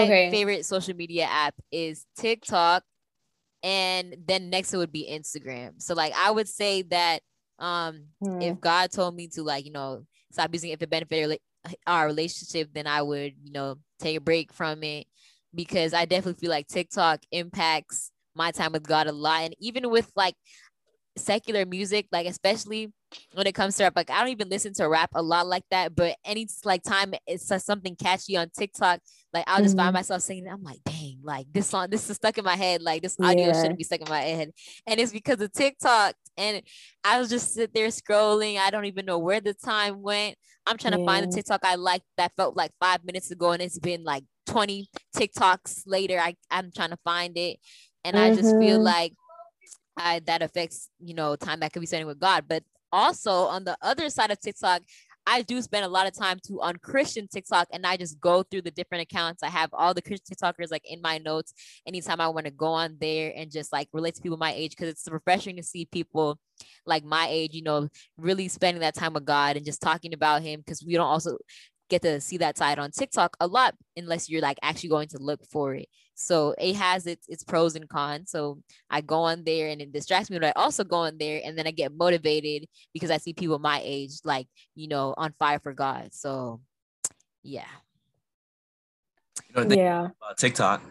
[0.00, 0.30] my Okay.
[0.30, 2.84] favorite social media app is TikTok,
[3.62, 5.80] and then next it would be Instagram.
[5.82, 7.20] So like I would say that
[7.58, 8.40] um Hmm.
[8.40, 11.38] if God told me to like you know stop using it if it benefited
[11.86, 15.06] our relationship, then I would you know take a break from it
[15.54, 19.90] because I definitely feel like TikTok impacts my time with God a lot, and even
[19.90, 20.36] with like
[21.16, 22.92] secular music, like especially
[23.34, 25.64] when it comes to rap, like I don't even listen to rap a lot like
[25.70, 29.00] that, but any like time it's something catchy on TikTok,
[29.32, 29.80] like I'll just Mhm.
[29.80, 30.48] find myself singing.
[30.48, 32.82] I'm like, dang, like this song, this is stuck in my head.
[32.82, 33.52] Like this audio Yeah.
[33.52, 34.50] shouldn't be stuck in my head,
[34.86, 36.14] and it's because of TikTok.
[36.36, 36.62] And
[37.04, 38.58] I was just sit there scrolling.
[38.58, 40.36] I don't even know where the time went.
[40.66, 43.60] I'm trying to find the TikTok I liked that felt like five minutes ago, and
[43.60, 46.18] it's been like 20 TikToks later.
[46.18, 47.58] I I'm trying to find it,
[48.04, 48.84] and I just feel Mhm.
[48.84, 49.12] like
[50.00, 52.44] I that affects you know time that could be spending with God.
[52.48, 54.82] But also on the other side of TikTok,
[55.26, 58.42] I do spend a lot of time too on Christian TikTok, and I just go
[58.42, 59.42] through the different accounts.
[59.42, 61.52] I have all the Christian TikTokers like in my notes
[61.86, 64.70] anytime I want to go on there and just like relate to people my age
[64.70, 66.38] because it's refreshing to see people
[66.86, 70.42] like my age, you know, really spending that time with God and just talking about
[70.42, 71.38] Him because we don't also
[71.90, 75.18] get to see that side on TikTok a lot unless you're like actually going to
[75.18, 75.88] look for it.
[76.14, 78.30] So it has its its pros and cons.
[78.30, 81.40] So I go on there and it distracts me, but I also go on there
[81.44, 85.34] and then I get motivated because I see people my age like, you know, on
[85.38, 86.12] fire for God.
[86.12, 86.60] So
[87.42, 87.64] yeah.
[89.48, 90.08] You know, the thing Yeah.
[90.22, 90.82] about TikTok,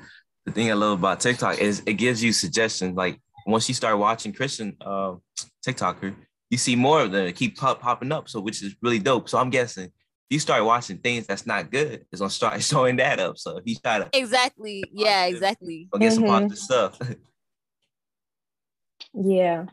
[0.46, 2.98] the thing I love about TikTok is it gives you suggestions.
[2.98, 5.16] Like once you start watching Christian uh,
[5.66, 6.16] TikToker,
[6.50, 8.30] you see more of them keep pop- popping up.
[8.30, 9.30] So which is really dope.
[9.30, 9.92] So I'm guessing if
[10.30, 13.38] you start watching things that's not good, it's gonna start showing that up.
[13.38, 14.84] So if you try to Exactly.
[14.92, 15.88] Yeah, exactly.
[15.92, 16.28] go get some Mhm.
[16.28, 17.00] positive stuff.
[19.14, 19.66] Yeah.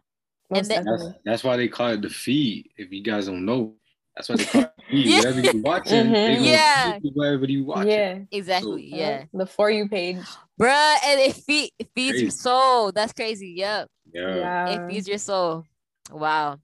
[0.50, 2.70] Most then- That's, that's why they call it the feed.
[2.76, 3.74] If you guys don't know,
[4.14, 5.06] that's why they call it the feed.
[5.08, 5.16] Yeah.
[5.18, 6.44] Whatever you watching, they Mhm.
[6.46, 6.98] Yeah.
[7.12, 7.90] whatever you watching.
[7.90, 8.18] Yeah.
[8.30, 8.90] Exactly.
[8.90, 9.24] So- yeah.
[9.32, 10.18] The for you page.
[10.60, 12.92] Bruh, and it, feed, it feeds your soul.
[12.92, 13.54] That's crazy.
[13.56, 13.88] Yep.
[14.12, 14.36] Yeah.
[14.36, 14.68] Yeah.
[14.86, 15.64] It feeds your soul.
[16.10, 16.58] Wow.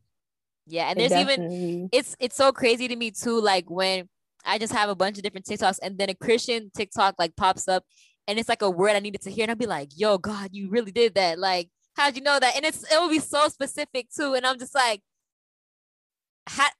[0.66, 0.88] Yeah.
[0.88, 3.40] And It there's even it's it's so crazy to me too.
[3.40, 4.08] Like when
[4.44, 7.68] I just have a bunch of different TikToks and then a Christian TikTok like pops
[7.68, 7.84] up
[8.26, 9.44] and it's like a word I needed to hear.
[9.44, 11.38] And I'll be like, yo, God, you really did that.
[11.38, 12.56] Like, how'd you know that?
[12.56, 14.34] And it's it'll be so specific too.
[14.34, 15.00] And I'm just like,
[16.48, 16.72] ha-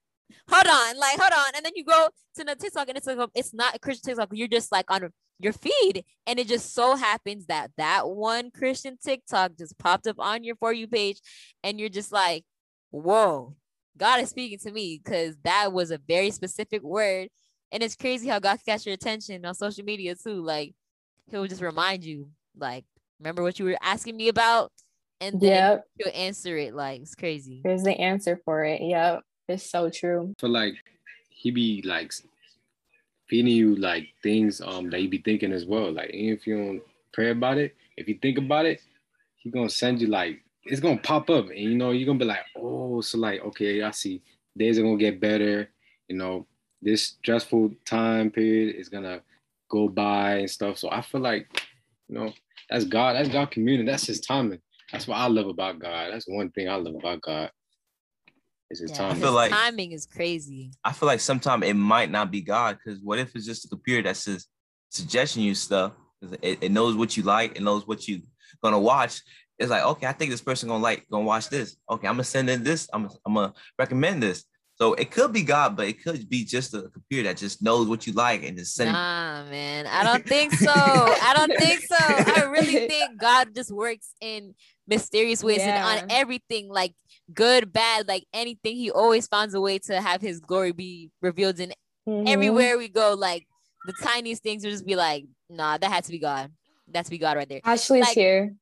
[0.49, 1.55] hold on, like, hold on.
[1.55, 4.29] And then you go to the TikTok and it's like it's not a Christian TikTok.
[4.31, 6.05] You're just like on your feed.
[6.25, 10.55] And it just so happens that that one Christian TikTok just popped up on your
[10.55, 11.19] For You page.
[11.63, 12.45] And you're just like,
[12.91, 13.55] whoa,
[13.97, 17.29] God is speaking to me because that was a very specific word.
[17.71, 20.41] And it's crazy how God can catch your attention on social media too.
[20.41, 20.73] Like
[21.29, 22.85] he'll just remind you, like,
[23.19, 24.71] remember what you were asking me about?
[25.21, 25.85] And then Yep.
[25.97, 26.75] he'll answer it.
[26.75, 27.61] Like it's crazy.
[27.63, 28.81] There's the answer for it.
[28.81, 29.21] Yep.
[29.47, 30.33] It's so true.
[30.39, 30.75] feel like
[31.29, 32.13] he be like
[33.27, 35.91] feeding you like things um that you be thinking as well.
[35.91, 36.81] Like if you don't
[37.13, 38.81] pray about it, if you think about it,
[39.37, 42.25] he gonna send you like it's gonna pop up and you know you're gonna be
[42.25, 44.21] like, oh, so like okay, I see
[44.57, 45.69] days are gonna get better,
[46.07, 46.47] you know,
[46.81, 49.21] this stressful time period is gonna
[49.69, 50.77] go by and stuff.
[50.77, 51.47] So I feel like,
[52.07, 52.33] you know,
[52.69, 54.59] that's God, that's God community, that's his timing.
[54.91, 56.11] That's what I love about God.
[56.13, 57.49] That's one thing I love about God.
[58.69, 59.17] Is his Yeah, timing.
[59.17, 60.71] I feel like- timing is crazy.
[60.83, 63.69] I feel like sometimes it might not be God because what if it's just a
[63.69, 64.49] computer that's just
[64.89, 65.93] suggesting you stuff?
[66.21, 68.21] 'Cause It, it knows what you like, it knows what you
[68.61, 69.21] gonna watch.
[69.63, 71.75] It's like, okay, I think this person gonna like gonna watch this.
[71.89, 72.87] Okay, I'm gonna send in this.
[72.93, 74.43] I'm I'm gonna recommend this.
[74.75, 77.87] So it could be God, but it could be just a computer that just knows
[77.87, 78.91] what you like and just send.
[78.91, 79.85] Nah, man.
[79.87, 80.71] I don't think so.
[80.75, 81.95] I don't think so.
[81.99, 84.55] I really think God just works in
[84.87, 86.93] mysterious ways and on everything, like
[87.33, 88.75] good, bad, like anything.
[88.75, 91.71] He always finds a way to have his glory be revealed in
[92.09, 92.27] Mhm.
[92.27, 93.13] everywhere we go.
[93.13, 93.47] Like
[93.85, 96.51] the tiniest things will just be like, nah, that had to be God.
[96.87, 97.61] That's be God right there.
[97.63, 98.55] Ashley's Like- here.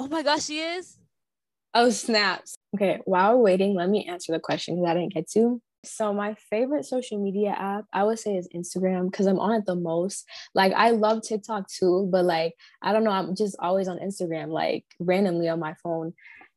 [0.00, 0.96] Oh my gosh, she is.
[1.74, 2.54] Oh, snaps.
[2.74, 5.60] Okay, while we're waiting, let me answer the question because I didn't get to.
[5.84, 9.66] So, my favorite social media app, I would say, is Instagram because I'm on it
[9.66, 10.24] the most.
[10.54, 14.48] Like, I love TikTok too, but like, I don't know, I'm just always on Instagram,
[14.48, 16.14] like randomly on my phone.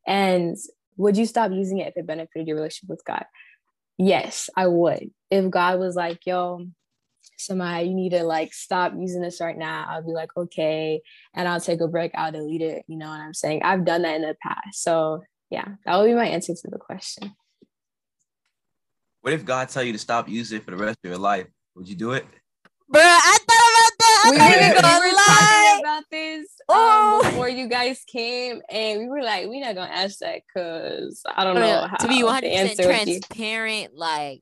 [0.07, 0.56] And
[0.95, 3.25] would you stop using it if it benefited your relationship with God?
[3.97, 5.12] Yes, I would.
[5.29, 6.67] If God was like, yo,
[7.39, 11.01] Samaya, you need to like stop using this right now, I'll be like, okay
[11.33, 12.83] and I'll take a break, I'll delete it.
[12.88, 13.63] You know what I'm saying?
[13.63, 14.83] I've done that in the past.
[14.83, 17.35] So yeah, that would be my answer to the question.
[19.21, 21.47] What if God tell you to stop using it for the rest of your life?
[21.75, 22.25] Would you do it?
[22.94, 24.24] Bruh, I thought about that.
[24.25, 25.69] I'm we were, even we gonna were lie.
[25.71, 27.21] talking about this Oh.
[27.24, 31.21] um, before you guys came, and we were like, we're not gonna ask that because
[31.25, 33.19] I don't know how to be to 100% answer with you.
[33.21, 34.41] transparent, like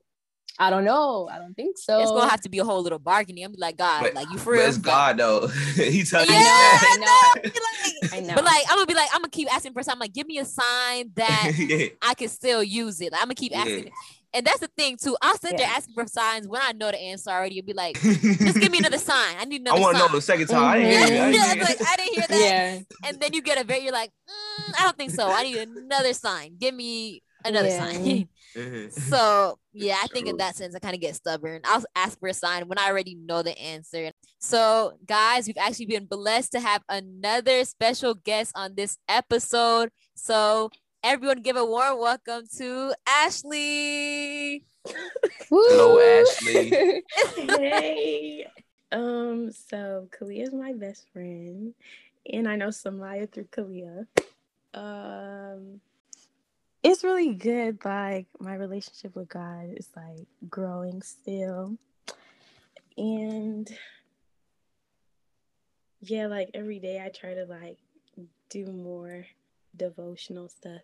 [0.62, 1.28] I don't know.
[1.32, 2.00] I don't think so.
[2.00, 3.44] It's gonna have to be a whole little bargaining.
[3.44, 4.68] I'm be like, God, But- like you for But real.
[4.68, 5.46] it's God though.
[5.74, 7.42] he telling Yeah, you I that.
[7.44, 7.50] know.
[8.02, 8.34] Like- I know.
[8.36, 10.00] But like, I'm gonna be like, I'm gonna keep asking for something.
[10.00, 11.86] Like, give me a sign that yeah.
[12.00, 13.10] I can still use it.
[13.12, 13.58] Like, I'm gonna keep Yeah.
[13.62, 13.90] asking.
[14.34, 15.14] And that's the thing too.
[15.20, 17.56] I'll sit there asking for signs when I know the answer already.
[17.56, 19.36] You'll be like, just give me another sign.
[19.38, 19.76] I need another.
[19.76, 20.62] I want to know the second time.
[20.64, 21.22] I didn't yeah, hear.
[21.22, 21.82] I didn't hear like.
[21.86, 22.40] I didn't hear that.
[22.40, 23.08] yeah.
[23.08, 23.82] And then you get a vet.
[23.82, 25.26] You're like, mm, I don't think so.
[25.30, 26.56] I need another sign.
[26.58, 27.78] Give me another Yeah.
[27.92, 28.28] sign.
[28.90, 31.62] so yeah, I think in that sense, I kind of get stubborn.
[31.64, 34.10] I'll ask for a sign when I already know the answer.
[34.38, 39.90] So, guys, we've actually been blessed to have another special guest on this episode.
[40.14, 40.70] So,
[41.02, 44.64] everyone, give a warm welcome to Ashley.
[45.48, 47.02] Hello, Ashley.
[47.36, 48.46] hey.
[48.90, 51.72] Um, so Kalia is my best friend,
[52.30, 54.06] and I know Samaya through Kalia.
[54.74, 55.80] Um,
[56.82, 57.84] it's really good.
[57.84, 61.76] Like my relationship with God is like growing still,
[62.96, 63.68] and
[66.00, 67.78] yeah, like every day I try to like
[68.50, 69.24] do more
[69.76, 70.82] devotional stuff.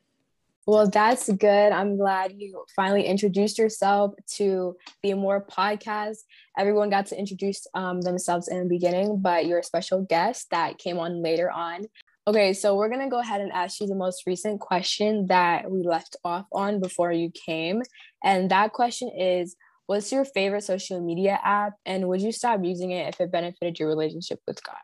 [0.67, 1.73] Well, that's good.
[1.73, 6.19] I'm glad you finally introduced yourself to the More podcast.
[6.59, 10.77] Everyone got to introduce um, themselves in the beginning, but you're a special guest that
[10.77, 11.87] came on later on.
[12.29, 15.71] Okay, so we're going to go ahead and ask you the most recent question that
[15.71, 17.81] we left off on before you came.
[18.23, 21.73] And that question is What's your favorite social media app?
[21.87, 24.77] And would you stop using it if it benefited your relationship with God?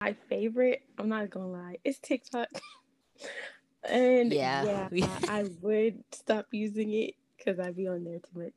[0.00, 2.48] My favorite, I'm not gonna lie, is TikTok.
[3.86, 4.88] and Yeah.
[4.90, 8.54] yeah, I, I would stop using it because I'd be on there too much.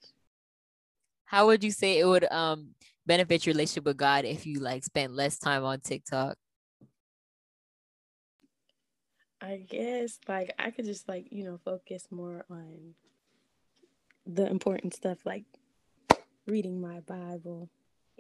[1.26, 2.70] How would you say it would um
[3.06, 6.38] benefit your relationship with God if you like spent less time on TikTok?
[9.42, 12.96] I guess like I could just like, you know, focus more on
[14.26, 15.46] the important stuff like
[16.46, 17.70] reading my Bible.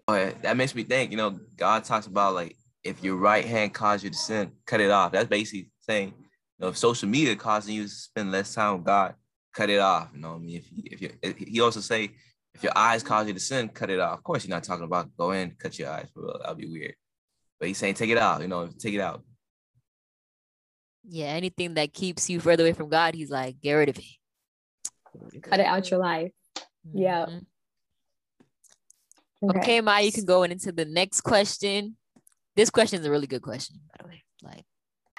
[0.07, 1.11] Oh, yeah, that makes me think.
[1.11, 4.79] You know, God talks about like if your right hand causes you to sin, cut
[4.79, 5.11] it off.
[5.11, 6.25] That's basically saying, you
[6.59, 9.15] know, if social media causing you to spend less time with God,
[9.53, 10.09] cut it off.
[10.13, 12.11] You know, what I mean, if you, if you, he also say,
[12.53, 14.17] if your eyes cause you to sin, cut it off.
[14.17, 16.07] Of course, you're not talking about go in, cut your eyes.
[16.41, 16.95] That'd be weird.
[17.59, 18.41] But he's saying take it out.
[18.41, 19.23] You know, take it out.
[21.11, 25.41] Yeah, anything that keeps you further away from God, he's like, get rid of it.
[25.41, 26.31] Cut it out your life.
[26.93, 27.25] Yeah.
[27.25, 27.45] Mhm.
[29.55, 31.97] Okay, Maya, you can go in into the next question.
[32.55, 34.23] This question is a really good question, by the way.
[34.43, 34.65] Like,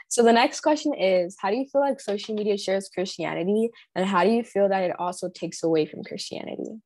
[0.09, 4.07] So the next question is how do you feel like social media shares Christianity and
[4.07, 6.81] how do you feel that it also takes away from Christianity?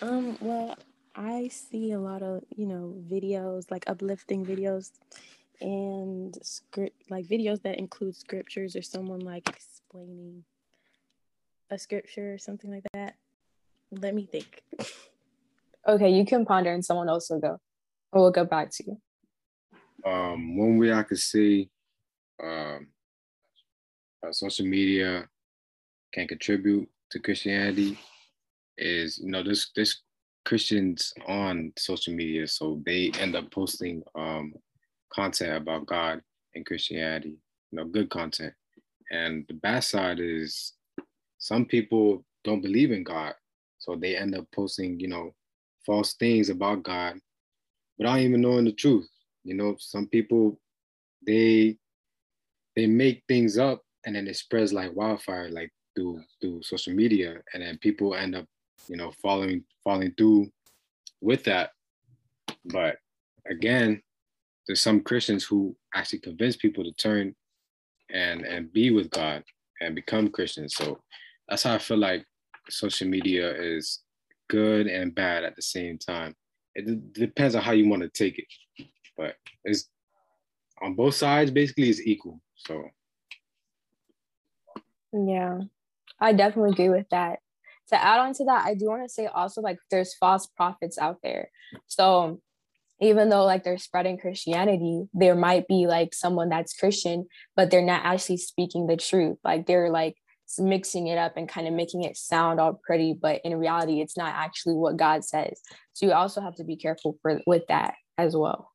[0.00, 0.76] Um, well,
[1.14, 4.90] I see a lot of, you know, videos like uplifting videos
[5.60, 10.44] and script like videos that include scriptures or someone like explaining
[11.70, 13.14] a scripture or something like that.
[13.90, 14.62] Let me think.
[15.86, 17.60] Okay, you can ponder and someone else will go.
[18.12, 19.00] Or we'll go back to you.
[20.10, 21.70] um, one way I could see
[22.42, 22.88] um,
[24.26, 25.28] uh, social media
[26.12, 27.98] can contribute to Christianity
[28.78, 30.02] is you know there's there's
[30.44, 34.52] Christians on social media, so they end up posting um,
[35.14, 36.20] content about God
[36.54, 37.36] and Christianity,
[37.70, 38.54] you know, good content.
[39.10, 40.72] And the bad side is
[41.38, 43.34] some people don't believe in God,
[43.78, 45.34] so they end up posting, you know,
[45.84, 47.18] false things about God
[47.98, 49.08] without even knowing the truth.
[49.44, 50.58] You know, some people
[51.26, 51.76] they
[52.74, 57.40] they make things up and then it spreads like wildfire, like through through social media,
[57.52, 58.46] and then people end up,
[58.88, 60.50] you know, following falling through
[61.20, 61.70] with that.
[62.64, 62.96] But
[63.48, 64.02] again,
[64.66, 67.34] there's some Christians who actually convince people to turn
[68.10, 69.42] and and be with God
[69.80, 70.74] and become Christians.
[70.74, 71.00] So
[71.48, 72.24] that's how I feel like
[72.68, 74.00] social media is
[74.48, 76.34] good and bad at the same time.
[76.74, 79.88] It d- depends on how you want to take it, but it's
[80.80, 81.50] on both sides.
[81.50, 82.40] Basically, is equal.
[82.56, 82.84] So
[85.12, 85.60] Yeah,
[86.20, 87.40] I definitely agree with that.
[87.88, 90.96] To add on to that, I do want to say also like there's false prophets
[90.98, 91.50] out there.
[91.88, 92.40] So
[93.02, 97.82] even though like they're spreading Christianity, there might be like someone that's Christian, but they're
[97.82, 99.38] not actually speaking the truth.
[99.42, 100.16] Like they're like
[100.56, 104.16] mixing it up and kind of making it sound all pretty, but in reality, it's
[104.16, 105.60] not actually what God says.
[105.94, 108.70] So you also have to be careful for with that as well.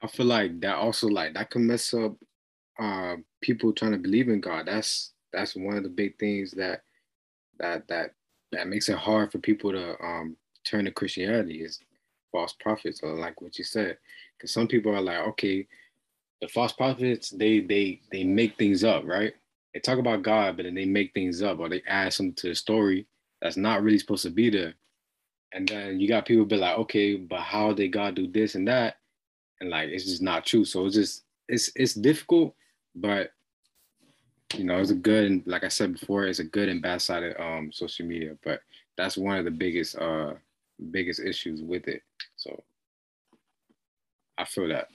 [0.00, 2.14] I feel like that also like that can mess up
[2.78, 4.66] uh, people trying to believe in God.
[4.66, 6.82] That's that's one of the big things that
[7.58, 8.10] that that
[8.52, 11.80] that makes it hard for people to um, turn to Christianity is
[12.34, 13.96] false prophets or like what you said.
[14.36, 15.66] Because some people are like, okay,
[16.42, 19.32] the false prophets they they they make things up, right?
[19.74, 22.48] they talk about God, but then they make things up or they add something to
[22.48, 23.06] the story
[23.42, 24.74] that's not really supposed to be there.
[25.52, 28.66] And then you got people be like, okay, but how did God do this and
[28.68, 28.96] that?
[29.60, 30.64] And like it's just not true.
[30.64, 32.54] So it's just it's it's difficult,
[32.94, 33.32] but
[34.54, 37.02] you know, it's a good and like I said before, it's a good and bad
[37.02, 38.36] side of um social media.
[38.44, 38.60] But
[38.96, 40.34] that's one of the biggest uh
[40.90, 42.02] biggest issues with it.
[42.36, 42.62] So
[44.36, 44.88] I feel that.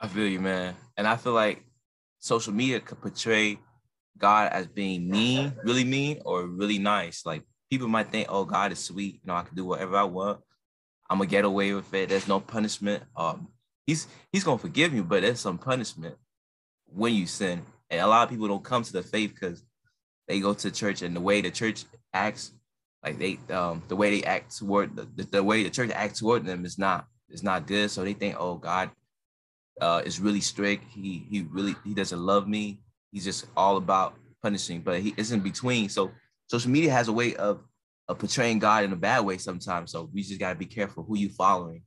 [0.00, 0.74] I feel you, man.
[0.96, 1.64] And I feel like
[2.18, 3.58] social media could portray
[4.16, 7.24] God as being mean, really mean, or really nice.
[7.24, 9.14] Like people might think, oh, God is sweet.
[9.14, 10.40] You know, I can do whatever I want.
[11.10, 12.10] I'm gonna get away with it.
[12.10, 13.02] There's no punishment.
[13.16, 13.48] Um,
[13.86, 16.16] he's he's gonna forgive you, but there's some punishment
[16.86, 17.62] when you sin.
[17.90, 19.64] And a lot of people don't come to the faith because
[20.26, 22.52] they go to church and the way the church acts,
[23.02, 26.44] like they um the way they act toward the, the, way the church acts toward
[26.44, 27.90] them is not is not good.
[27.90, 28.90] So they think, oh, God
[29.80, 30.84] uh, is really strict.
[30.90, 32.80] He he really he doesn't love me.
[33.12, 35.88] He's just all about punishing, but he isn't between.
[35.88, 36.10] So
[36.46, 37.62] social media has a way of
[38.08, 39.92] of portraying God in a bad way sometimes.
[39.92, 41.82] So we just gotta be careful who you following.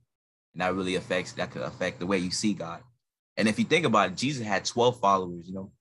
[0.54, 2.80] And that really affects that could affect the way you see God.
[3.36, 5.72] And if you think about it, Jesus had 12 followers, you know.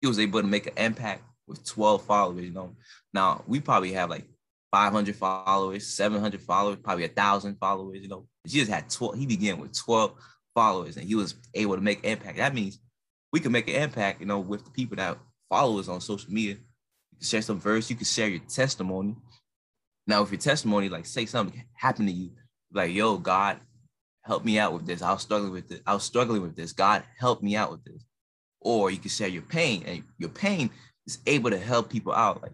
[0.00, 2.74] He was able to make an impact with 12 followers, you know.
[3.14, 4.26] Now we probably have like
[4.72, 8.26] 500 followers, 700 followers, probably a thousand followers, you know.
[8.46, 10.14] Jesus had 12, he began with 12
[10.54, 12.38] followers and he was able to make impact.
[12.38, 12.78] That means
[13.32, 16.32] we can make an impact, you know, with the people that follow us on social
[16.32, 16.54] media.
[16.54, 19.16] You can share some verse, you can share your testimony.
[20.06, 22.30] Now, if your testimony, like say something happened to you,
[22.72, 23.58] like, yo, God,
[24.24, 25.02] help me out with this.
[25.02, 25.80] I was struggling with this.
[25.86, 26.72] I was struggling with this.
[26.72, 28.04] God, help me out with this.
[28.60, 30.70] Or you can share your pain, and your pain
[31.06, 32.42] is able to help people out.
[32.42, 32.52] Like,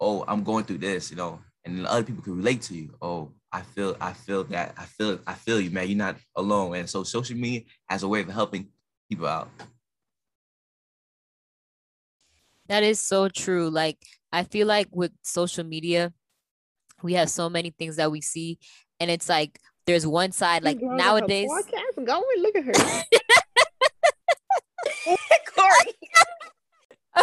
[0.00, 2.94] oh, I'm going through this, you know, and other people can relate to you.
[3.02, 5.88] Oh, I feel, I feel that, I feel, I feel you, man.
[5.88, 6.76] You're not alone.
[6.76, 8.68] And so social media has a way of helping
[9.08, 9.48] people out.
[12.68, 13.70] That is so true.
[13.70, 13.98] Like
[14.30, 16.12] I feel like with social media,
[17.02, 18.58] we have so many things that we see,
[19.00, 21.48] and it's like there's one side like nowadays.
[21.48, 22.72] Podcast, go and look at her.
[25.56, 25.94] Corey.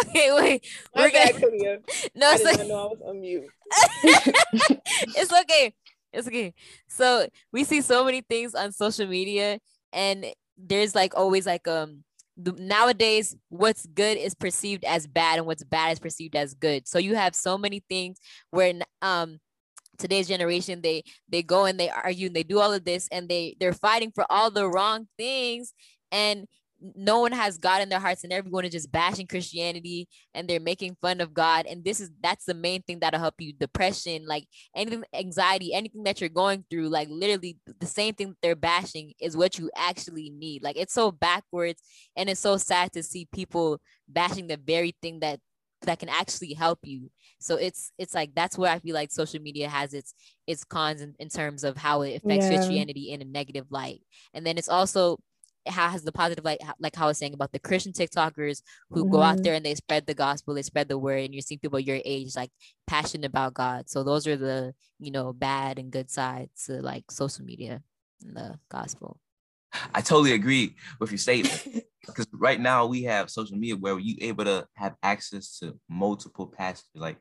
[0.00, 0.66] Okay, wait.
[0.94, 1.46] My We're bad, gonna.
[1.46, 1.78] Kalia.
[2.14, 3.44] No, I it's did like, not know I was on mute.
[4.04, 5.74] it's okay.
[6.12, 6.54] It's okay.
[6.88, 9.58] So we see so many things on social media,
[9.92, 10.26] and
[10.56, 12.04] there's like always like um
[12.36, 16.86] nowadays what's good is perceived as bad and what's bad is perceived as good.
[16.86, 18.18] So you have so many things
[18.50, 19.38] where um
[19.98, 23.28] today's generation they they go and they argue and they do all of this and
[23.28, 25.72] they they're fighting for all the wrong things
[26.12, 26.46] and
[26.94, 30.60] no one has God in their hearts and everyone is just bashing Christianity and they're
[30.60, 31.66] making fun of God.
[31.66, 33.52] And this is that's the main thing that'll help you.
[33.52, 38.36] Depression, like anything, anxiety, anything that you're going through, like literally the same thing that
[38.42, 40.62] they're bashing is what you actually need.
[40.62, 41.82] Like it's so backwards
[42.16, 45.40] and it's so sad to see people bashing the very thing that
[45.82, 47.10] that can actually help you.
[47.38, 50.14] So it's it's like that's where I feel like social media has its
[50.46, 52.56] its cons in, in terms of how it affects Yeah.
[52.58, 54.00] Christianity in a negative light.
[54.34, 55.18] And then it's also
[55.68, 59.22] has the positive light like how I was saying about the Christian TikTokers who go
[59.22, 59.42] out Mhm.
[59.42, 62.00] there and they spread the gospel, they spread the word, and you're seeing people your
[62.04, 62.50] age like
[62.86, 63.88] passionate about God.
[63.88, 67.82] So those are the you know bad and good sides to like social media
[68.24, 69.18] and the gospel.
[69.94, 74.16] I totally agree with your statement because right now we have social media where you
[74.20, 76.88] able to have access to multiple pastors.
[76.94, 77.18] Like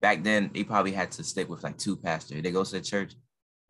[0.00, 2.42] back then, they probably had to stick with like two pastors.
[2.42, 3.14] They go to the church,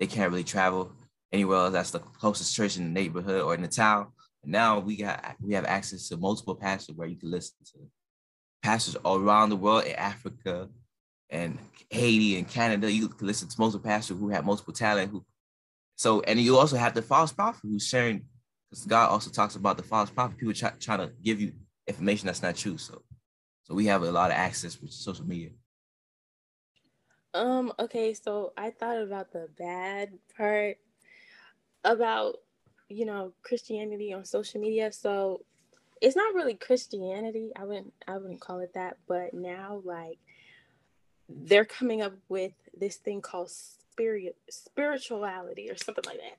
[0.01, 0.93] they can't really travel
[1.35, 1.73] anywhere else.
[1.73, 4.09] That's the closest church in the neighborhood or in the town.
[4.43, 7.81] And now we got we have access to multiple pastors where you can listen to
[8.63, 10.69] pastors all around the world in Africa
[11.29, 11.59] and
[11.91, 12.91] Haiti and Canada.
[12.91, 15.25] You can listen to multiple pastors who have multiple talent who
[15.97, 18.25] so, and you also have the false prophet who's sharing,
[18.71, 21.53] because God also talks about the false prophet, people try, trying to give you
[21.87, 22.79] information that's not true.
[22.79, 23.03] So,
[23.63, 25.51] so we have a lot of access with social media.
[27.33, 30.79] Um, okay, so I thought about the bad part
[31.85, 32.37] about,
[32.89, 34.93] you know, Christianity on social media.
[34.93, 35.45] So
[36.01, 37.53] it's not really Christianity.
[37.57, 40.19] I wouldn't I wouldn't call it that, but now like
[41.29, 46.39] they're coming up with this thing called spirit spirituality or something like that.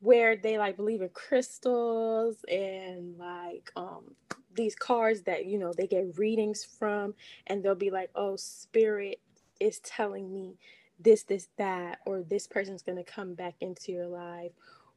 [0.00, 4.16] Where they like believe in crystals and like um
[4.54, 7.14] these cards that you know they get readings from
[7.46, 9.20] and they'll be like, oh spirit
[9.60, 10.56] is telling me
[10.98, 14.52] this, this, that, or this person's gonna come back into your life,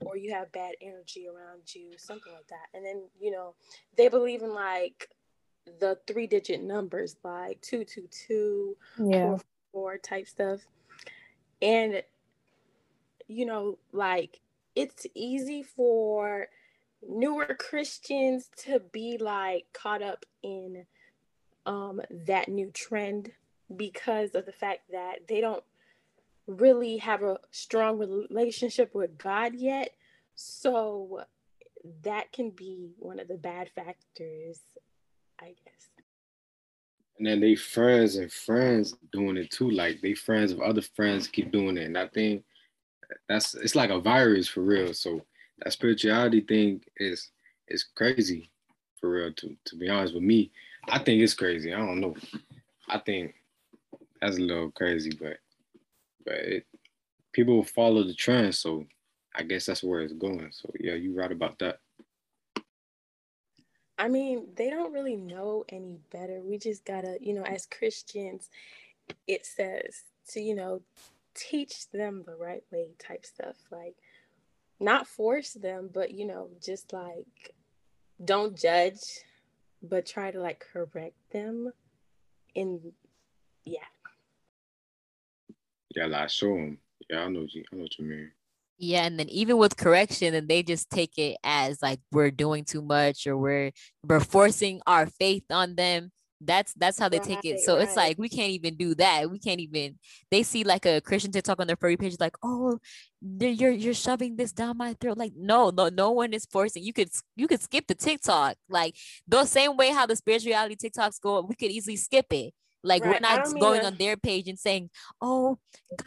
[0.05, 2.67] or you have bad energy around you, something like that.
[2.73, 3.55] And then, you know,
[3.97, 5.09] they believe in like
[5.79, 9.37] the three digit numbers, like 222, Yeah.
[9.71, 10.61] 4 type stuff.
[11.61, 12.03] And,
[13.27, 14.41] you know, like
[14.75, 16.47] it's easy for
[17.07, 20.85] newer Christians to be like caught up in
[21.65, 23.31] um, that new trend
[23.75, 25.63] because of the fact that they don't
[26.47, 29.91] really have a strong relationship with God yet.
[30.35, 31.23] So
[32.03, 34.59] that can be one of the bad factors,
[35.39, 35.89] I guess.
[37.17, 39.69] And then they friends and friends doing it too.
[39.69, 41.85] Like they friends of other friends keep doing it.
[41.85, 42.43] And I think
[43.29, 44.93] that's it's like a virus for real.
[44.93, 45.21] So
[45.59, 47.31] that spirituality thing is
[47.67, 48.51] is crazy
[48.99, 50.51] for real to to be honest with me.
[50.89, 51.73] I think it's crazy.
[51.73, 52.15] I don't know.
[52.89, 53.33] I think
[54.21, 55.37] that's a little crazy, but
[56.25, 56.65] but it,
[57.33, 58.85] people follow the trend, so
[59.35, 60.49] I guess that's where it's going.
[60.51, 61.79] So yeah, you're right about that.
[63.97, 66.41] I mean, they don't really know any better.
[66.43, 68.49] We just gotta, you know, as Christians,
[69.27, 70.81] it says to, you know,
[71.33, 73.55] teach them the right way type stuff.
[73.71, 73.95] Like,
[74.79, 77.53] not force them, but, you know, just like
[78.23, 79.01] don't judge,
[79.81, 81.71] but try to like correct them.
[82.55, 82.91] And
[83.65, 83.79] yeah.
[85.95, 86.77] Yeah, like show them.
[87.09, 88.31] Yeah, I know, you, I know what you mean.
[88.77, 92.65] Yeah, and then even with correction, and they just take it as like we're doing
[92.65, 93.71] too much or we're
[94.03, 96.11] we're forcing our faith on them.
[96.41, 97.61] That's that's how they right, take it.
[97.61, 97.83] So right.
[97.83, 99.31] it's like we can't even do that.
[99.31, 99.97] We can't even.
[100.29, 102.79] They see like a Christian TikTok on their For You page, like, oh,
[103.21, 105.17] you're you're shoving this down my throat.
[105.17, 106.83] Like, no, no, no one is forcing.
[106.83, 108.57] You could you could skip the TikTok.
[108.67, 112.53] Like the same way how the spirituality TikToks go, we could easily skip it.
[112.85, 113.13] Like right.
[113.13, 113.87] we're not going to...
[113.87, 115.57] on their page and saying, "Oh,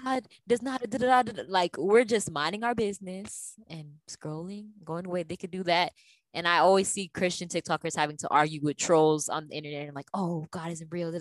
[0.04, 5.06] God does not." Da, da, da, like we're just minding our business and scrolling, going
[5.06, 5.25] away.
[5.25, 5.92] They could do that.
[6.35, 9.94] And I always see Christian TikTokers having to argue with trolls on the internet and
[9.94, 11.12] like, "Oh, God isn't real."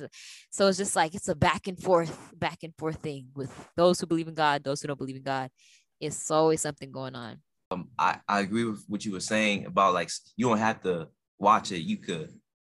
[0.51, 3.99] So it's just like it's a back and forth, back and forth thing with those
[3.99, 5.49] who believe in God, those who don't believe in God.
[5.99, 7.37] It's always something going on.
[7.71, 11.07] Um, I, I agree with what you were saying about like you don't have to
[11.39, 11.79] watch it.
[11.79, 12.29] You could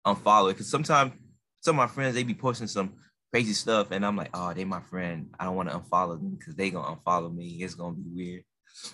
[0.07, 1.13] unfollow it because sometimes
[1.61, 2.95] some of my friends they be posting some
[3.33, 5.31] crazy stuff, and I'm like, oh, they my friend.
[5.39, 7.59] I don't want to unfollow them because they gonna unfollow me.
[7.61, 8.45] It's gonna be weird.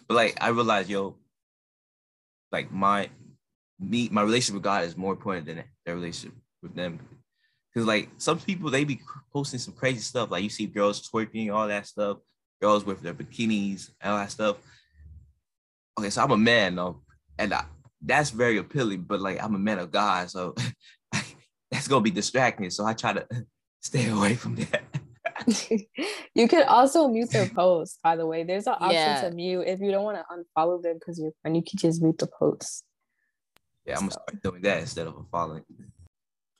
[0.08, 1.16] But like I realized, yo,
[2.52, 3.08] like my
[3.78, 7.00] me, my relationship with God is more important than their relationship with them.
[7.74, 9.00] Cause like some people they be
[9.32, 10.30] posting some crazy stuff.
[10.30, 12.18] Like you see girls twerking, all that stuff,
[12.60, 14.56] girls with their bikinis, all that stuff.
[15.98, 17.02] Okay, so I'm a man though,
[17.38, 17.64] and I,
[18.00, 19.02] that's very appealing.
[19.02, 20.54] But like I'm a man of God, so
[21.70, 22.70] that's gonna be distracting.
[22.70, 23.26] So I try to
[23.80, 24.82] stay away from that.
[26.34, 28.44] you could also mute their post, by the way.
[28.44, 29.20] There's an option yeah.
[29.22, 32.02] to mute if you don't want to unfollow them because you're friend, you can just
[32.02, 32.84] mute the post.
[33.84, 35.64] Yeah, I'm gonna start doing that instead of following.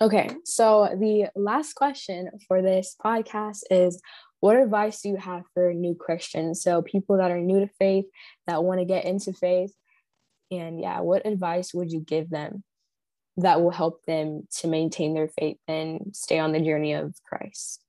[0.01, 4.01] Okay, so the last question for this podcast is
[4.41, 6.63] what advice do you have for new Christians?
[6.63, 8.05] So people that are new to faith,
[8.47, 9.73] that want to get into faith.
[10.51, 12.63] And yeah, what advice would you give them?
[13.37, 17.83] That will help them to maintain their faith and stay on the journey of Christ?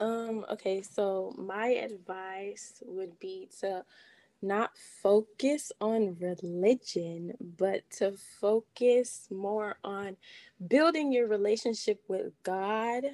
[0.00, 3.84] Um, okay, so my advice would be to
[4.42, 10.16] not focus on religion, but to focus more on
[10.68, 13.04] building your relationship with God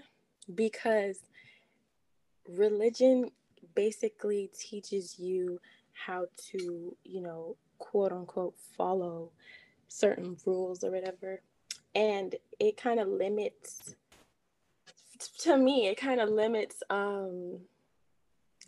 [0.55, 1.21] because
[2.49, 3.31] religion
[3.75, 5.61] basically teaches you
[5.93, 9.31] how to, you know, quote unquote follow
[9.89, 11.43] certain rules or whatever.
[11.97, 13.97] And it kind of limits
[15.41, 17.59] to me, it kind of limits um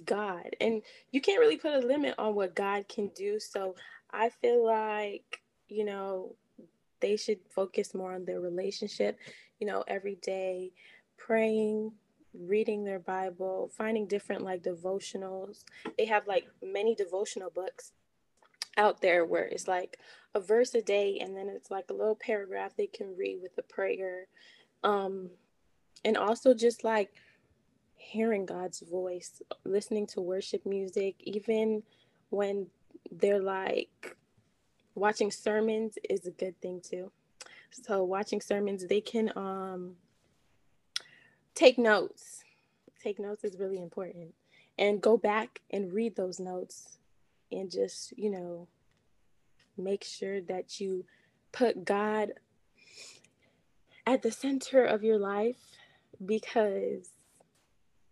[0.05, 0.57] God.
[0.61, 3.39] And you can't really put a limit on what God can do.
[3.39, 3.77] So
[4.11, 6.35] I feel like, you know,
[7.01, 9.19] they should focus more on their relationship,
[9.61, 10.73] you know, every day
[11.19, 11.93] praying,
[12.35, 15.65] reading their Bible, finding different like devotionals.
[15.99, 17.93] They have like many devotional books
[18.77, 19.99] out there where it's like
[20.35, 23.57] a verse a day and then it's like a little paragraph they can read with
[23.59, 24.27] a prayer.
[24.83, 25.31] Um
[26.05, 27.13] and also just like
[27.97, 31.83] hearing God's voice listening to worship music even
[32.31, 32.67] when
[33.11, 34.17] they're like
[34.95, 37.11] watching sermons is a good thing too.
[37.71, 39.97] So watching sermons they can um
[41.55, 42.43] take notes.
[43.03, 44.35] Take notes is really important.
[44.79, 46.99] And go back and read those notes
[47.53, 48.69] and just, you know,
[49.77, 51.05] make sure that you
[51.53, 52.33] put God
[54.07, 55.57] at the center of your life
[56.25, 57.11] because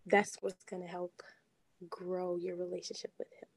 [0.06, 1.22] that's what's going to help
[1.88, 3.48] grow your relationship with Him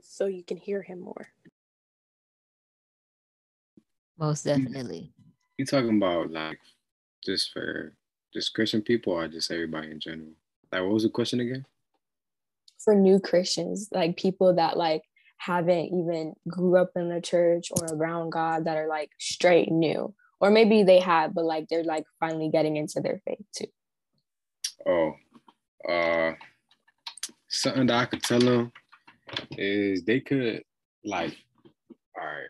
[0.00, 1.28] so you can hear Him more.
[4.18, 4.64] Most mm-hmm.
[4.64, 5.12] definitely.
[5.56, 6.60] You talking about like
[7.24, 7.94] just for
[8.32, 10.30] just Christian people or just everybody in general?
[10.70, 11.64] Like, what was the question again?
[12.84, 15.02] For new Christians, like people that like
[15.38, 20.14] haven't even grew up in the church or around God that are like straight new.
[20.40, 23.66] or maybe they have, but like they're like finally getting into their faith too.
[24.86, 25.12] Oh,
[25.88, 26.32] uh,
[27.48, 28.72] something that I could tell them
[29.52, 30.62] is they could
[31.04, 31.36] like,
[32.16, 32.48] all right,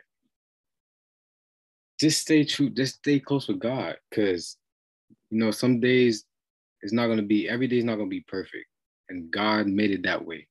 [1.98, 4.56] just stay true, just stay close with God, because
[5.30, 6.24] you know some days
[6.82, 8.66] it's not gonna be every day is not gonna be perfect,
[9.08, 10.46] and God made it that way.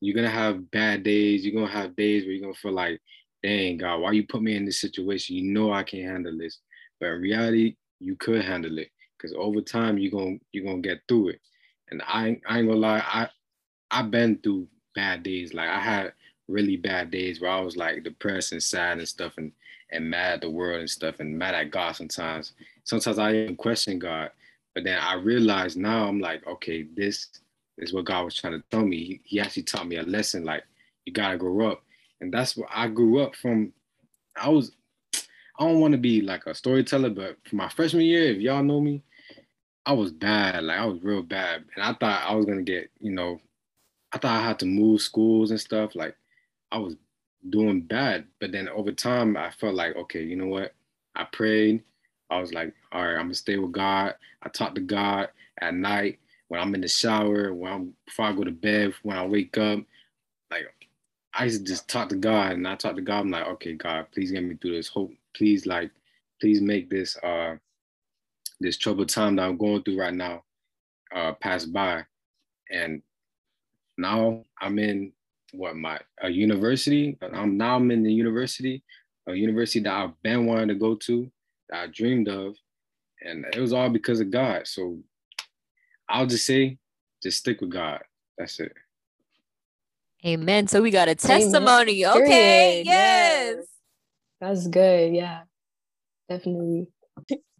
[0.00, 1.44] You're gonna have bad days.
[1.44, 3.00] You're gonna have days where you're gonna feel like,
[3.42, 5.36] dang God, why you put me in this situation?
[5.36, 6.58] You know I can't handle this,
[7.00, 11.00] but in reality, you could handle it because over time you're gonna you're gonna get
[11.08, 11.40] through it.
[11.90, 13.28] And I I ain't gonna lie, I
[13.90, 15.54] I've been through bad days.
[15.54, 16.12] Like I had
[16.48, 19.52] really bad days where I was like depressed and sad and stuff and
[19.92, 22.52] and mad at the world and stuff and mad at God sometimes.
[22.84, 24.30] Sometimes I even question God.
[24.74, 27.28] But then I realized now I'm like, okay, this
[27.78, 29.04] is what God was trying to tell me.
[29.04, 30.64] He, he actually taught me a lesson like
[31.04, 31.82] you gotta grow up.
[32.20, 33.72] And that's what I grew up from.
[34.36, 34.72] I was
[35.58, 38.62] I don't want to be like a storyteller, but for my freshman year, if y'all
[38.62, 39.02] know me,
[39.86, 40.64] I was bad.
[40.64, 41.64] Like I was real bad.
[41.76, 43.40] And I thought I was gonna get, you know,
[44.12, 45.94] I thought I had to move schools and stuff.
[45.94, 46.16] Like
[46.72, 46.96] I was
[47.50, 48.26] doing bad.
[48.40, 50.74] But then over time, I felt like, okay, you know what?
[51.14, 51.82] I prayed.
[52.30, 54.14] I was like, all right, I'm gonna stay with God.
[54.42, 55.28] I talked to God
[55.60, 56.18] at night
[56.54, 59.58] when I'm in the shower, when I'm before I go to bed, when I wake
[59.58, 59.80] up.
[60.52, 60.66] Like
[61.34, 63.22] I used to just talk to God and I talk to God.
[63.22, 64.86] I'm like, okay, God, please get me through this.
[64.86, 65.90] Hope, please, like,
[66.40, 67.56] please make this uh
[68.60, 70.44] this troubled time that I'm going through right now
[71.12, 72.04] uh pass by.
[72.70, 73.02] And
[73.98, 75.10] now I'm in
[75.54, 77.18] what my a university.
[77.20, 78.84] I'm now I'm in the university,
[79.26, 81.28] a university that I've been wanting to go to,
[81.70, 82.54] that I dreamed of,
[83.22, 84.68] and it was all because of God.
[84.68, 85.00] So
[86.14, 86.78] I'll just say,
[87.20, 88.00] just stick with God.
[88.38, 88.72] That's it.
[90.24, 90.68] Amen.
[90.68, 92.04] So we got a testimony.
[92.04, 92.22] Amen.
[92.22, 92.82] Okay.
[92.84, 92.86] Period.
[92.86, 93.66] Yes.
[94.40, 95.12] That's good.
[95.12, 95.40] Yeah,
[96.28, 96.86] definitely.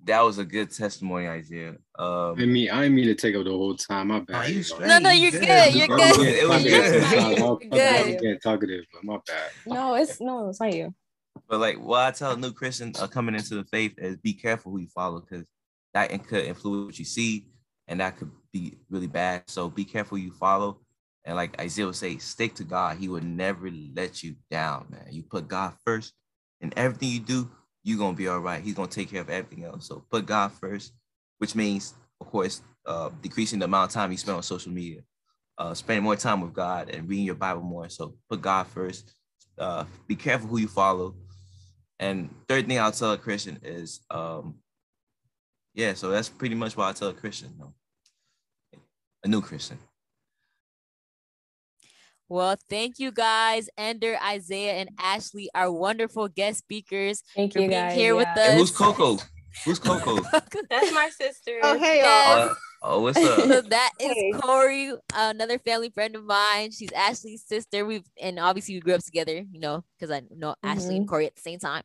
[0.05, 1.77] That was a good testimony, Isaiah.
[1.99, 4.09] Um, I mean, I didn't mean to take up the whole time.
[4.09, 4.45] My bad.
[4.45, 4.62] Oh, you y'all.
[4.62, 4.87] straight.
[4.87, 5.40] No, no, you're Good.
[5.40, 5.75] good.
[5.75, 6.14] You're good.
[6.14, 6.29] good.
[6.29, 7.71] It was My good.
[7.71, 8.07] bad.
[8.07, 8.43] You're I'm good.
[8.43, 9.51] talkative, but my bad.
[9.67, 10.95] No, it's no, it's not you.
[11.49, 14.71] But like what I tell new Christians uh, coming into the faith is be careful
[14.71, 15.45] who you follow because
[15.93, 17.47] that in- could influence what you see
[17.88, 19.42] and that could be really bad.
[19.47, 20.81] So be careful you follow.
[21.25, 22.99] And like Isaiah would say, stick to God.
[22.99, 25.07] He would never let you down, man.
[25.11, 26.12] You put God first
[26.61, 27.51] in everything you do,
[27.83, 28.62] you're gonna be all right.
[28.62, 29.87] He's gonna take care of everything else.
[29.87, 30.94] So put God first,
[31.38, 35.03] which means, of course, uh, decreasing the amount of time you spend on social media,
[35.59, 37.88] uh, spending more time with God and reading your Bible more.
[37.88, 39.14] So put God first.
[39.59, 41.14] Uh, be careful who you follow.
[42.01, 44.57] And third thing I'll tell a Christian is, um,
[45.75, 47.75] yeah, so that's pretty much what I tell a Christian, you know,
[49.25, 49.79] a new Christian.
[52.29, 57.69] Well, thank you guys, Ender, Isaiah, and Ashley, our wonderful guest speakers, Thank for you
[57.69, 57.95] being guys.
[57.95, 58.39] here with us.
[58.39, 59.19] And who's Coco?
[59.65, 60.21] Who's Coco?
[60.71, 61.59] That's my sister.
[61.63, 62.07] Oh, hey, y'all.
[62.07, 62.49] Yes.
[62.51, 63.69] Uh, oh, what's so up?
[63.69, 64.33] that is Hey.
[64.41, 66.71] Corey, another family friend of mine.
[66.73, 67.85] She's Ashley's sister.
[67.85, 71.27] We've and obviously we grew up together, you know, because I know Ashley and Corey
[71.27, 71.83] at the same time.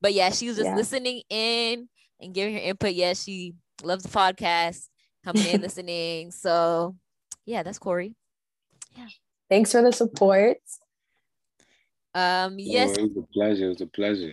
[0.00, 0.74] But yeah, she was just Yeah.
[0.76, 1.88] listening in
[2.22, 2.92] and giving her input.
[2.92, 4.88] Yes, she loves the podcast,
[5.24, 6.30] coming in, listening.
[6.30, 6.96] So
[7.44, 8.14] yeah, that's Corey.
[8.96, 9.06] Yeah.
[9.50, 10.58] Thanks for the support.
[12.14, 13.64] Um, yes, Oh, it was a pleasure.
[13.64, 14.32] It was a pleasure.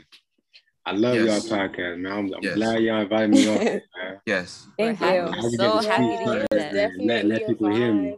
[0.86, 1.48] I love Yes.
[1.50, 2.12] y'all podcast, man.
[2.12, 2.56] I'm, I'm Yes.
[2.56, 3.64] glad y'all invited me on.
[3.64, 3.82] Man.
[4.26, 4.68] Yes.
[4.78, 5.08] we're Thank you.
[5.08, 6.74] I We're so happy to to hear that.
[6.74, 8.18] Definitely Let- let a people hear me.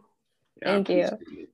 [0.62, 0.95] Yeah, Thank you.
[1.38, 1.49] it.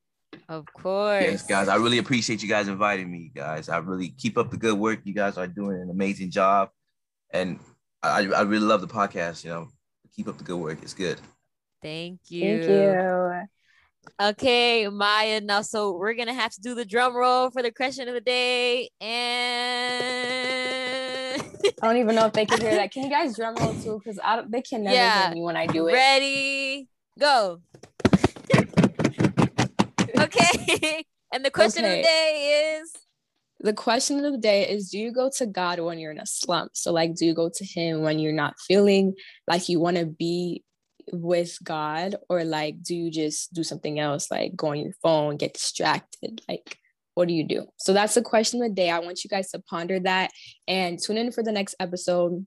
[0.49, 1.23] Of course.
[1.23, 1.67] Yes, guys.
[1.67, 3.67] I really appreciate you guys inviting me, guys.
[3.67, 4.99] I really keep up the good work.
[5.03, 6.69] You guys are doing an amazing job.
[7.31, 7.59] And
[8.07, 9.67] I, I really love the podcast, you know.
[10.15, 10.79] Keep up the good work.
[10.81, 11.19] It's good.
[11.81, 12.57] Thank you.
[12.57, 13.41] Thank you.
[14.19, 15.41] Okay, Maya.
[15.41, 18.21] Now, so we're gonna have to do the drum roll for the question of the
[18.21, 19.87] day, and
[21.81, 22.91] I don't even know if they can hear that.
[22.93, 23.99] Can you guys drum roll too?
[24.03, 25.25] Because I don't, they can never Yeah.
[25.27, 25.93] hear me when I do it.
[25.93, 26.87] ready,
[27.19, 27.61] go.
[30.19, 32.91] okay, and the question of the day is:
[33.59, 36.25] The question of the day is Do you go to God when you're in a
[36.25, 36.71] slump?
[36.75, 39.15] So, like, do you go to Him when you're not feeling
[39.47, 40.63] like you want to be
[41.11, 42.15] with God?
[42.29, 46.41] Or, like, do you just do something else, like go on your phone, get distracted?
[46.47, 46.77] Like,
[47.15, 47.65] what do you do?
[47.77, 48.91] So, that's the question of the day.
[48.91, 50.31] I want you guys to ponder that
[50.67, 52.45] and tune in for the next episode.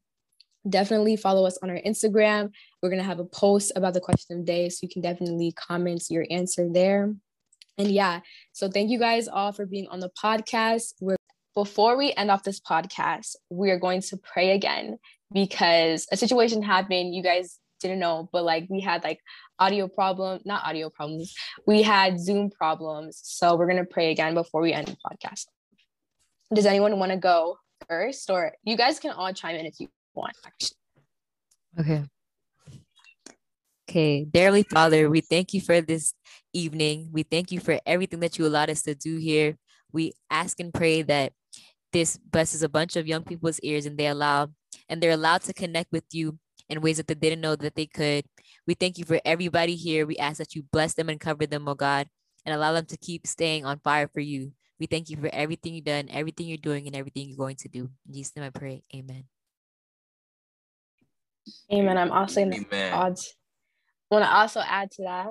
[0.69, 2.51] Definitely follow us on our Instagram.
[2.83, 4.69] We're going to have a post about the question of the day.
[4.69, 7.13] So, you can definitely comment your answer there.
[7.79, 8.21] And yeah,
[8.53, 10.95] so thank you guys all for being on the podcast.
[11.01, 11.17] We're
[11.55, 14.99] before we end off this podcast, we are going to pray again
[15.33, 17.15] because a situation happened.
[17.15, 19.21] You guys didn't know, but like we had like
[19.59, 21.35] audio problem, not audio problems.
[21.67, 23.21] We had Zoom problems.
[23.25, 25.47] So we're gonna pray again before we end the podcast.
[26.53, 27.57] Does anyone want to go
[27.89, 30.33] first, or you guys can all chime in if you one.
[31.79, 32.05] Okay.
[33.91, 36.15] Okay, dearly Father, we thank you for this
[36.53, 37.09] evening.
[37.11, 39.59] We thank you for everything that you allowed us to do here.
[39.91, 41.33] We ask and pray that
[41.93, 44.51] this blesses a bunch of young people's ears and they allow
[44.89, 47.87] and they're allowed to connect with you in ways that they didn't know that they
[47.87, 48.27] could.
[48.65, 50.07] We thank you for everybody here.
[50.07, 52.07] We ask that you bless them and cover them, oh God,
[52.47, 54.53] and allow them to keep staying on fire for you.
[54.79, 57.69] We thank you for everything you've done, everything you're doing, and everything you're going to
[57.69, 57.91] do.
[58.07, 58.85] In Jesus' name I pray.
[58.95, 59.25] Amen.
[61.73, 61.99] Amen.
[61.99, 62.93] I'm also in the Amen.
[62.93, 63.35] odds.
[64.11, 65.29] Want to also add to that.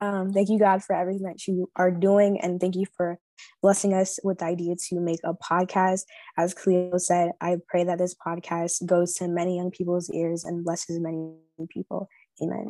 [0.00, 3.18] Um, thank you, God, for everything that you are doing, and thank you for
[3.62, 6.02] blessing us with the idea to make a podcast.
[6.36, 10.64] As Cleo said, I pray that this podcast goes to many young people's ears and
[10.64, 11.34] blesses many
[11.68, 12.08] people.
[12.40, 12.68] Amen.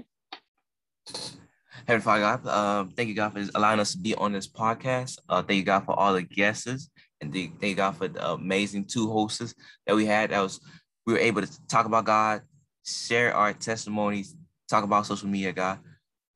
[1.86, 5.18] Heavenly Father God, um, thank you God for allowing us to be on this podcast.
[5.28, 6.88] Uh, thank you God for all the guests,
[7.20, 9.54] and thank you God for the amazing two hosts
[9.86, 10.30] that we had.
[10.30, 10.60] That was
[11.06, 12.42] we were able to talk about God,
[12.84, 14.34] share our testimonies,
[14.68, 15.78] talk about social media, God.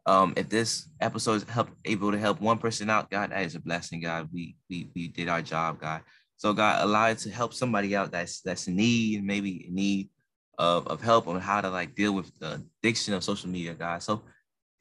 [0.05, 3.55] Um, if this episode is help able to help one person out, God, that is
[3.55, 4.29] a blessing, God.
[4.33, 6.03] We we we did our job, God.
[6.37, 10.11] So God, allow it to help somebody out that's that's in need, maybe in need
[10.59, 14.03] of, of help on how to like deal with the addiction of social media, God.
[14.03, 14.23] So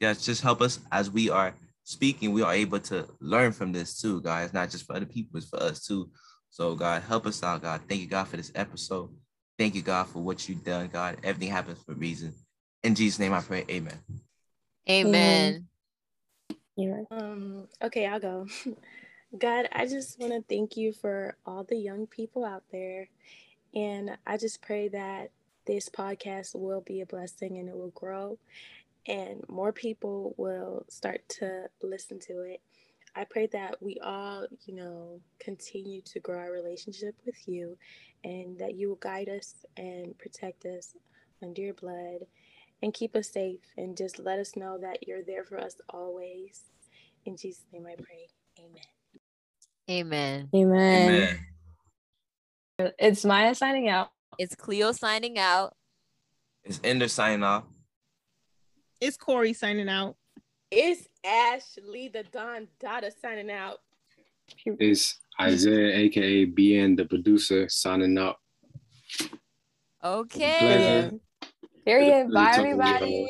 [0.00, 4.00] yeah, just help us as we are speaking, we are able to learn from this
[4.00, 4.44] too, God.
[4.44, 6.10] It's not just for other people, it's for us too.
[6.50, 7.80] So God, help us out, God.
[7.88, 9.10] Thank you, God, for this episode.
[9.58, 11.18] Thank you, God, for what you've done, God.
[11.22, 12.34] Everything happens for a reason.
[12.82, 13.98] In Jesus' name I pray, amen.
[14.88, 15.68] Amen.
[16.78, 17.06] Amen.
[17.10, 18.46] Um, okay, I'll go.
[19.38, 23.08] God, I just want to thank you for all the young people out there.
[23.74, 25.30] And I just pray that
[25.66, 28.38] this podcast will be a blessing and it will grow
[29.06, 32.60] and more people will start to listen to it.
[33.14, 37.76] I pray that we all, you know, continue to grow our relationship with you
[38.24, 40.94] and that you will guide us and protect us
[41.42, 42.26] under your blood
[42.82, 46.62] and keep us safe and just let us know that you're there for us always.
[47.24, 48.28] In Jesus' name I pray.
[49.90, 50.48] Amen.
[50.54, 50.88] Amen.
[50.94, 51.38] Amen.
[52.98, 54.10] It's Maya signing out.
[54.38, 55.74] It's Cleo signing out.
[56.64, 57.64] It's Ender signing off.
[59.00, 60.16] It's Corey signing out.
[60.70, 63.78] It's Ashley, the Don Dada, signing out.
[64.64, 68.38] It's Isaiah, aka BN, the producer, signing up.
[70.02, 71.10] Okay.
[71.84, 72.30] Period.
[72.32, 73.28] Bye, talking to you everybody.